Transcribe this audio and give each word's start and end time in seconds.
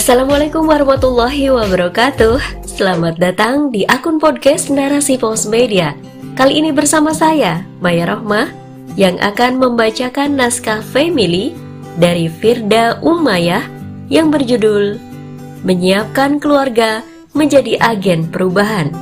Assalamualaikum 0.00 0.64
warahmatullahi 0.64 1.52
wabarakatuh. 1.52 2.64
Selamat 2.64 3.20
datang 3.20 3.68
di 3.68 3.84
akun 3.84 4.16
podcast 4.16 4.72
Narasi 4.72 5.20
Pos 5.20 5.44
Media. 5.44 5.92
Kali 6.40 6.56
ini 6.56 6.72
bersama 6.72 7.12
saya, 7.12 7.68
Maya 7.84 8.08
Rohmah 8.08 8.48
Yang 8.96 9.20
akan 9.20 9.60
membacakan 9.60 10.40
naskah 10.40 10.80
family 10.80 11.52
dari 12.00 12.32
Firda 12.32 12.96
Umayah 13.04 13.60
Yang 14.08 14.40
berjudul 14.40 14.84
Menyiapkan 15.68 16.40
keluarga 16.40 17.04
menjadi 17.36 17.76
agen 17.84 18.32
perubahan. 18.32 18.96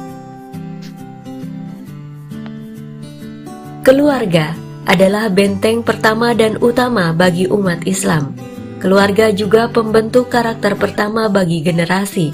Keluarga 3.86 4.50
adalah 4.82 5.30
benteng 5.30 5.86
pertama 5.86 6.34
dan 6.34 6.58
utama 6.58 7.14
bagi 7.14 7.46
umat 7.46 7.86
Islam 7.86 8.34
Keluarga 8.78 9.34
juga 9.34 9.66
pembentuk 9.66 10.30
karakter 10.30 10.78
pertama 10.78 11.26
bagi 11.26 11.66
generasi. 11.66 12.30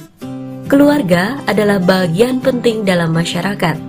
Keluarga 0.69 1.41
adalah 1.49 1.81
bagian 1.81 2.37
penting 2.45 2.85
dalam 2.85 3.17
masyarakat. 3.17 3.81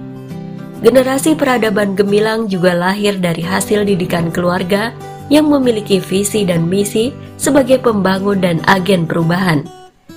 Generasi 0.79 1.35
peradaban 1.35 1.99
gemilang 1.99 2.47
juga 2.47 2.71
lahir 2.71 3.19
dari 3.19 3.43
hasil 3.43 3.83
didikan 3.83 4.31
keluarga 4.31 4.95
yang 5.27 5.51
memiliki 5.51 5.99
visi 5.99 6.47
dan 6.47 6.63
misi 6.71 7.11
sebagai 7.35 7.83
pembangun 7.83 8.39
dan 8.39 8.63
agen 8.71 9.03
perubahan. 9.03 9.67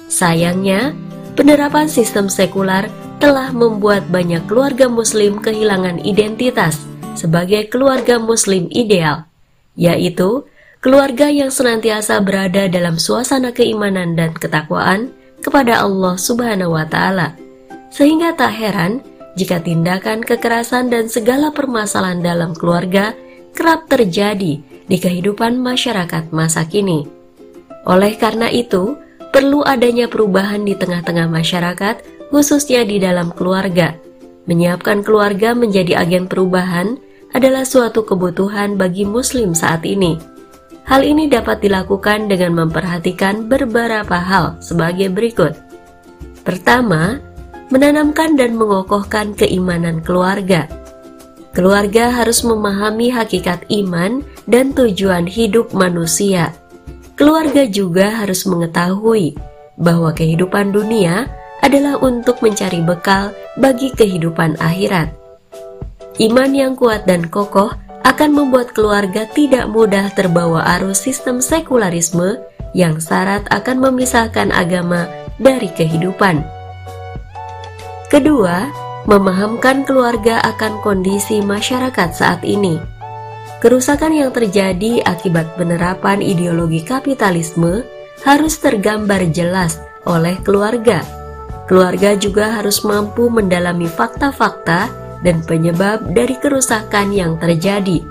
Sayangnya, 0.06 0.94
penerapan 1.34 1.90
sistem 1.90 2.30
sekular 2.30 2.86
telah 3.18 3.50
membuat 3.50 4.06
banyak 4.14 4.46
keluarga 4.46 4.86
Muslim 4.86 5.42
kehilangan 5.42 6.06
identitas 6.06 6.86
sebagai 7.18 7.66
keluarga 7.66 8.22
Muslim 8.22 8.70
ideal, 8.70 9.26
yaitu 9.74 10.46
keluarga 10.78 11.26
yang 11.26 11.50
senantiasa 11.50 12.22
berada 12.22 12.70
dalam 12.70 13.02
suasana 13.02 13.50
keimanan 13.50 14.14
dan 14.14 14.30
ketakwaan 14.34 15.10
kepada 15.42 15.82
Allah 15.82 16.14
Subhanahu 16.14 16.74
wa 16.78 16.86
Ta'ala, 16.86 17.34
sehingga 17.90 18.34
tak 18.38 18.54
heran 18.54 19.02
jika 19.34 19.58
tindakan 19.62 20.22
kekerasan 20.22 20.90
dan 20.90 21.10
segala 21.10 21.50
permasalahan 21.50 22.22
dalam 22.22 22.50
keluarga 22.54 23.14
kerap 23.54 23.90
terjadi 23.90 24.62
di 24.62 24.96
kehidupan 24.98 25.58
masyarakat 25.58 26.30
masa 26.30 26.62
kini. 26.66 27.06
Oleh 27.86 28.14
karena 28.14 28.46
itu, 28.50 28.94
perlu 29.34 29.66
adanya 29.66 30.06
perubahan 30.06 30.62
di 30.62 30.78
tengah-tengah 30.78 31.26
masyarakat, 31.26 32.30
khususnya 32.30 32.86
di 32.86 33.02
dalam 33.02 33.34
keluarga. 33.34 33.98
Menyiapkan 34.46 35.02
keluarga 35.02 35.52
menjadi 35.58 36.02
agen 36.02 36.30
perubahan 36.30 36.98
adalah 37.34 37.66
suatu 37.66 38.06
kebutuhan 38.06 38.80
bagi 38.80 39.04
Muslim 39.04 39.52
saat 39.52 39.84
ini 39.84 40.37
Hal 40.88 41.04
ini 41.04 41.28
dapat 41.28 41.60
dilakukan 41.60 42.32
dengan 42.32 42.64
memperhatikan 42.64 43.44
beberapa 43.44 44.16
hal 44.16 44.56
sebagai 44.64 45.12
berikut. 45.12 45.52
Pertama, 46.48 47.20
menanamkan 47.68 48.40
dan 48.40 48.56
mengokohkan 48.56 49.36
keimanan 49.36 50.00
keluarga. 50.00 50.64
Keluarga 51.52 52.08
harus 52.08 52.40
memahami 52.40 53.12
hakikat 53.12 53.68
iman 53.68 54.24
dan 54.48 54.72
tujuan 54.72 55.28
hidup 55.28 55.76
manusia. 55.76 56.56
Keluarga 57.20 57.68
juga 57.68 58.08
harus 58.24 58.48
mengetahui 58.48 59.36
bahwa 59.76 60.16
kehidupan 60.16 60.72
dunia 60.72 61.28
adalah 61.60 62.00
untuk 62.00 62.40
mencari 62.40 62.80
bekal 62.80 63.36
bagi 63.60 63.92
kehidupan 63.92 64.56
akhirat. 64.56 65.12
Iman 66.16 66.56
yang 66.56 66.72
kuat 66.80 67.04
dan 67.04 67.28
kokoh 67.28 67.76
akan 68.06 68.30
membuat 68.30 68.74
keluarga 68.74 69.26
tidak 69.30 69.66
mudah 69.70 70.10
terbawa 70.14 70.62
arus 70.78 71.02
sistem 71.02 71.42
sekularisme 71.42 72.38
yang 72.76 73.00
syarat 73.00 73.46
akan 73.50 73.80
memisahkan 73.90 74.52
agama 74.52 75.08
dari 75.40 75.70
kehidupan. 75.72 76.44
Kedua, 78.08 78.68
memahamkan 79.08 79.84
keluarga 79.88 80.40
akan 80.44 80.80
kondisi 80.84 81.40
masyarakat 81.40 82.08
saat 82.12 82.44
ini. 82.44 82.80
Kerusakan 83.58 84.14
yang 84.14 84.30
terjadi 84.30 85.02
akibat 85.02 85.58
penerapan 85.58 86.22
ideologi 86.22 86.84
kapitalisme 86.86 87.82
harus 88.22 88.58
tergambar 88.62 89.26
jelas 89.34 89.82
oleh 90.06 90.38
keluarga. 90.46 91.02
Keluarga 91.66 92.16
juga 92.16 92.54
harus 92.54 92.80
mampu 92.86 93.28
mendalami 93.28 93.90
fakta-fakta 93.90 95.07
dan 95.22 95.42
penyebab 95.42 96.14
dari 96.14 96.38
kerusakan 96.38 97.10
yang 97.10 97.36
terjadi. 97.38 98.02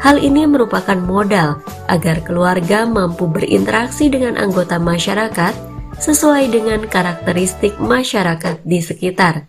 Hal 0.00 0.16
ini 0.16 0.48
merupakan 0.48 0.96
modal 0.96 1.60
agar 1.88 2.24
keluarga 2.24 2.88
mampu 2.88 3.28
berinteraksi 3.28 4.08
dengan 4.08 4.40
anggota 4.40 4.80
masyarakat 4.80 5.52
sesuai 6.00 6.48
dengan 6.48 6.80
karakteristik 6.88 7.76
masyarakat 7.76 8.64
di 8.64 8.80
sekitar. 8.80 9.44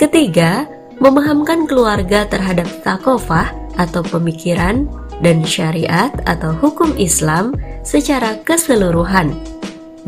Ketiga, 0.00 0.64
memahamkan 0.96 1.68
keluarga 1.68 2.24
terhadap 2.24 2.68
takofah 2.80 3.52
atau 3.76 4.00
pemikiran 4.00 4.88
dan 5.20 5.44
syariat 5.44 6.12
atau 6.24 6.56
hukum 6.56 6.96
Islam 6.96 7.56
secara 7.84 8.40
keseluruhan. 8.44 9.32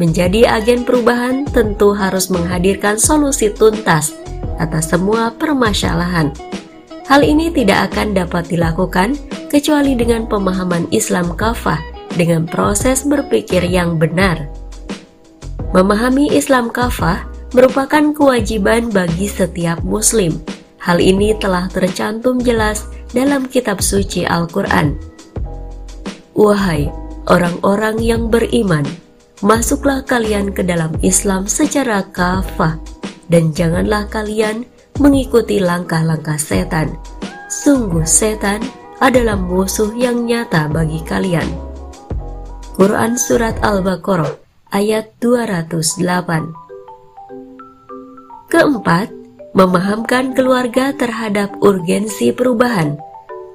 Menjadi 0.00 0.48
agen 0.48 0.86
perubahan 0.86 1.44
tentu 1.48 1.92
harus 1.92 2.32
menghadirkan 2.32 2.96
solusi 2.96 3.50
tuntas 3.52 4.14
atas 4.58 4.92
semua 4.92 5.32
permasalahan. 5.34 6.34
Hal 7.08 7.24
ini 7.24 7.48
tidak 7.48 7.94
akan 7.94 8.12
dapat 8.12 8.52
dilakukan 8.52 9.16
kecuali 9.48 9.96
dengan 9.96 10.28
pemahaman 10.28 10.84
Islam 10.92 11.32
kafah 11.32 11.80
dengan 12.20 12.44
proses 12.44 13.06
berpikir 13.08 13.64
yang 13.64 13.96
benar. 13.96 14.44
Memahami 15.72 16.28
Islam 16.36 16.68
kafah 16.68 17.24
merupakan 17.56 18.12
kewajiban 18.12 18.92
bagi 18.92 19.24
setiap 19.24 19.80
muslim. 19.80 20.36
Hal 20.84 21.00
ini 21.00 21.32
telah 21.40 21.68
tercantum 21.72 22.40
jelas 22.40 22.84
dalam 23.16 23.48
kitab 23.48 23.80
suci 23.80 24.28
Al-Quran. 24.28 24.96
Wahai 26.36 26.92
orang-orang 27.28 27.96
yang 28.00 28.28
beriman, 28.28 28.84
masuklah 29.40 30.04
kalian 30.04 30.52
ke 30.52 30.60
dalam 30.60 30.92
Islam 31.00 31.48
secara 31.48 32.04
kafah 32.12 32.97
dan 33.28 33.52
janganlah 33.52 34.08
kalian 34.08 34.64
mengikuti 34.98 35.62
langkah-langkah 35.62 36.36
setan. 36.40 36.96
Sungguh 37.48 38.04
setan 38.04 38.60
adalah 38.98 39.38
musuh 39.38 39.94
yang 39.94 40.26
nyata 40.26 40.66
bagi 40.68 41.00
kalian. 41.06 41.46
Quran 42.74 43.14
Surat 43.14 43.56
Al-Baqarah 43.62 44.34
ayat 44.74 45.16
208 45.22 46.68
Keempat, 48.48 49.12
memahamkan 49.52 50.32
keluarga 50.32 50.96
terhadap 50.96 51.52
urgensi 51.60 52.32
perubahan. 52.32 52.96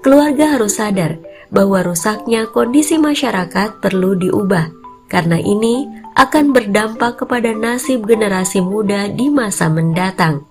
Keluarga 0.06 0.60
harus 0.60 0.78
sadar 0.78 1.18
bahwa 1.50 1.82
rusaknya 1.82 2.46
kondisi 2.50 3.02
masyarakat 3.02 3.82
perlu 3.82 4.14
diubah 4.18 4.70
karena 5.10 5.38
ini 5.38 5.86
akan 6.14 6.54
berdampak 6.54 7.26
kepada 7.26 7.54
nasib 7.54 8.06
generasi 8.06 8.62
muda 8.62 9.10
di 9.10 9.30
masa 9.34 9.70
mendatang. 9.70 10.46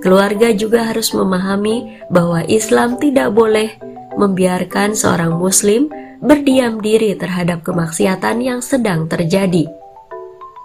Keluarga 0.00 0.50
juga 0.56 0.88
harus 0.88 1.12
memahami 1.12 2.08
bahwa 2.08 2.40
Islam 2.48 2.96
tidak 2.96 3.36
boleh 3.36 3.76
membiarkan 4.16 4.96
seorang 4.96 5.36
Muslim 5.36 5.92
berdiam 6.24 6.80
diri 6.80 7.16
terhadap 7.16 7.62
kemaksiatan 7.64 8.40
yang 8.40 8.60
sedang 8.64 9.06
terjadi. 9.06 9.68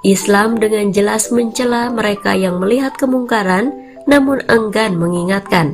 Islam 0.05 0.61
dengan 0.61 0.93
jelas 0.93 1.33
mencela 1.33 1.89
mereka 1.89 2.37
yang 2.37 2.61
melihat 2.61 2.93
kemungkaran 2.95 3.73
namun 4.05 4.39
enggan 4.47 4.95
mengingatkan. 4.95 5.73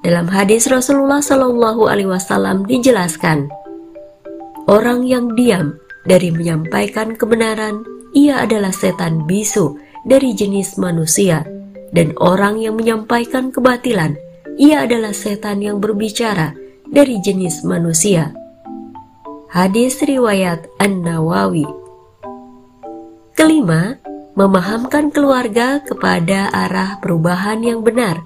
Dalam 0.00 0.28
hadis 0.28 0.68
Rasulullah 0.68 1.20
Shallallahu 1.20 1.88
Alaihi 1.88 2.08
Wasallam 2.08 2.64
dijelaskan, 2.68 3.48
orang 4.68 5.04
yang 5.04 5.32
diam 5.36 5.76
dari 6.04 6.28
menyampaikan 6.28 7.16
kebenaran, 7.16 7.82
ia 8.12 8.44
adalah 8.44 8.70
setan 8.70 9.24
bisu 9.24 9.80
dari 10.04 10.36
jenis 10.36 10.76
manusia, 10.76 11.42
dan 11.90 12.12
orang 12.20 12.60
yang 12.60 12.76
menyampaikan 12.76 13.50
kebatilan, 13.50 14.14
ia 14.60 14.84
adalah 14.84 15.16
setan 15.16 15.64
yang 15.64 15.80
berbicara 15.80 16.52
dari 16.92 17.18
jenis 17.18 17.64
manusia. 17.64 18.30
Hadis 19.50 19.98
riwayat 20.04 20.68
An-Nawawi. 20.78 21.66
Kelima, 23.34 23.98
memahamkan 24.38 25.10
keluarga 25.10 25.82
kepada 25.82 26.52
arah 26.54 26.98
perubahan 27.02 27.62
yang 27.64 27.82
benar. 27.82 28.22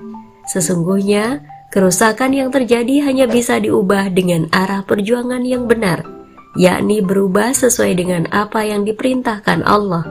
Sesungguhnya, 0.48 1.44
kerusakan 1.69 2.32
yang 2.32 2.48
terjadi 2.48 3.08
hanya 3.08 3.28
bisa 3.28 3.60
diubah 3.60 4.08
dengan 4.12 4.48
arah 4.52 4.84
perjuangan 4.84 5.44
yang 5.44 5.69
benar 5.69 6.18
yakni 6.56 7.04
berubah 7.04 7.52
sesuai 7.52 7.98
dengan 7.98 8.22
apa 8.32 8.64
yang 8.64 8.86
diperintahkan 8.88 9.66
Allah. 9.66 10.06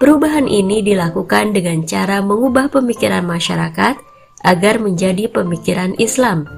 Perubahan 0.00 0.48
ini 0.48 0.80
dilakukan 0.80 1.52
dengan 1.52 1.84
cara 1.84 2.24
mengubah 2.24 2.72
pemikiran 2.72 3.24
masyarakat 3.24 4.00
agar 4.44 4.74
menjadi 4.80 5.28
pemikiran 5.28 5.92
Islam. 6.00 6.48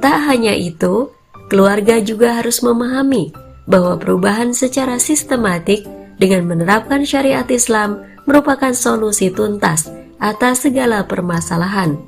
Tak 0.00 0.24
hanya 0.24 0.56
itu, 0.56 1.12
keluarga 1.52 2.00
juga 2.00 2.40
harus 2.40 2.64
memahami 2.64 3.32
bahwa 3.68 4.00
perubahan 4.00 4.56
secara 4.56 4.96
sistematik 4.96 5.84
dengan 6.16 6.48
menerapkan 6.48 7.04
syariat 7.04 7.44
Islam 7.52 8.00
merupakan 8.24 8.72
solusi 8.72 9.28
tuntas 9.28 9.92
atas 10.16 10.64
segala 10.64 11.04
permasalahan. 11.04 12.00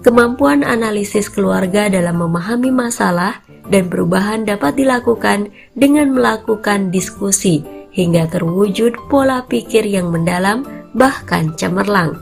Kemampuan 0.00 0.64
analisis 0.64 1.28
keluarga 1.28 1.90
dalam 1.92 2.22
memahami 2.22 2.70
masalah 2.72 3.44
dan 3.68 3.92
perubahan 3.92 4.44
dapat 4.48 4.76
dilakukan 4.80 5.52
dengan 5.76 6.12
melakukan 6.12 6.88
diskusi 6.88 7.64
hingga 7.92 8.28
terwujud 8.28 8.96
pola 9.08 9.44
pikir 9.44 9.84
yang 9.84 10.12
mendalam 10.12 10.64
bahkan 10.96 11.52
cemerlang. 11.56 12.16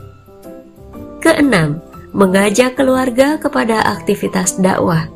Keenam, 1.23 1.79
mengajak 2.15 2.77
keluarga 2.79 3.39
kepada 3.39 3.83
aktivitas 3.83 4.59
dakwah. 4.59 5.07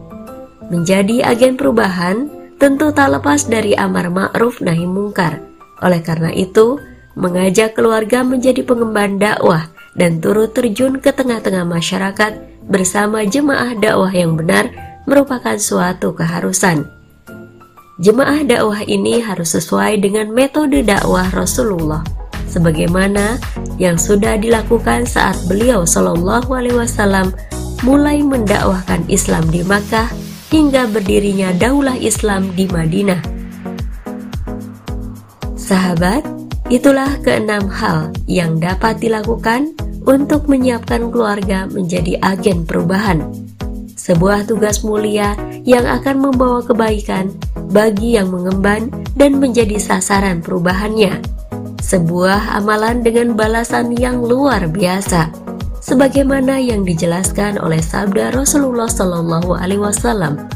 Menjadi 0.72 1.28
agen 1.28 1.60
perubahan 1.60 2.32
tentu 2.62 2.94
tak 2.96 3.12
lepas 3.12 3.50
dari 3.50 3.76
amar 3.76 4.08
ma'ruf 4.08 4.64
nahi 4.64 4.88
mungkar. 4.88 5.44
Oleh 5.82 6.00
karena 6.00 6.32
itu, 6.32 6.80
mengajak 7.18 7.76
keluarga 7.76 8.24
menjadi 8.24 8.64
pengemban 8.64 9.20
dakwah 9.20 9.68
dan 9.98 10.24
turut 10.24 10.56
terjun 10.56 11.02
ke 11.04 11.12
tengah-tengah 11.12 11.68
masyarakat 11.68 12.32
bersama 12.70 13.28
jemaah 13.28 13.76
dakwah 13.76 14.14
yang 14.14 14.40
benar 14.40 14.72
merupakan 15.12 15.60
suatu 15.60 16.16
keharusan. 16.16 16.88
Jemaah 18.00 18.48
dakwah 18.48 18.80
ini 18.88 19.20
harus 19.20 19.60
sesuai 19.60 20.00
dengan 20.00 20.32
metode 20.32 20.88
dakwah 20.88 21.28
Rasulullah 21.36 22.02
sebagaimana 22.52 23.40
yang 23.80 23.96
sudah 23.96 24.36
dilakukan 24.36 25.08
saat 25.08 25.40
beliau 25.48 25.88
Shallallahu 25.88 26.52
alaihi 26.52 26.76
wasallam 26.76 27.32
mulai 27.88 28.20
mendakwahkan 28.24 29.08
Islam 29.08 29.48
di 29.52 29.64
Makkah 29.64 30.12
hingga 30.52 30.92
berdirinya 30.92 31.56
Daulah 31.56 31.96
Islam 31.96 32.52
di 32.60 32.68
Madinah. 32.68 33.24
Sahabat, 35.56 36.28
itulah 36.68 37.16
keenam 37.24 37.72
hal 37.72 38.12
yang 38.28 38.60
dapat 38.60 39.00
dilakukan 39.00 39.72
untuk 40.04 40.52
menyiapkan 40.52 41.08
keluarga 41.08 41.70
menjadi 41.72 42.20
agen 42.20 42.68
perubahan. 42.68 43.41
Sebuah 44.02 44.50
tugas 44.50 44.82
mulia 44.82 45.38
yang 45.62 45.86
akan 45.86 46.26
membawa 46.26 46.66
kebaikan 46.66 47.38
bagi 47.70 48.18
yang 48.18 48.34
mengemban 48.34 48.90
dan 49.14 49.38
menjadi 49.38 49.78
sasaran 49.78 50.42
perubahannya. 50.42 51.22
Sebuah 51.86 52.58
amalan 52.58 53.06
dengan 53.06 53.38
balasan 53.38 53.94
yang 53.94 54.26
luar 54.26 54.66
biasa, 54.74 55.30
sebagaimana 55.86 56.58
yang 56.58 56.82
dijelaskan 56.82 57.62
oleh 57.62 57.78
sabda 57.78 58.34
Rasulullah 58.34 58.90
Shallallahu 58.90 59.54
Alaihi 59.54 59.86
Wasallam. 59.86 60.50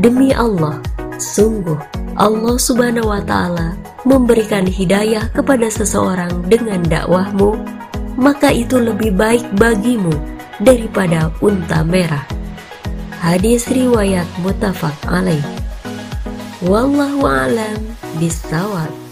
Demi 0.00 0.32
Allah, 0.32 0.80
sungguh 1.20 1.76
Allah 2.16 2.56
Subhanahu 2.56 3.12
Wa 3.12 3.20
Taala 3.28 3.76
memberikan 4.08 4.64
hidayah 4.64 5.28
kepada 5.36 5.68
seseorang 5.68 6.32
dengan 6.48 6.80
dakwahmu 6.80 7.76
maka 8.16 8.48
itu 8.48 8.80
lebih 8.80 9.12
baik 9.12 9.44
bagimu 9.60 10.35
daripada 10.60 11.32
unta 11.44 11.84
merah. 11.84 12.24
Hadis 13.20 13.66
riwayat 13.68 14.28
mutafak 14.40 14.94
alaih. 15.08 15.42
Wallahu 16.64 17.26
alam 17.26 17.80
bisawab. 18.16 19.05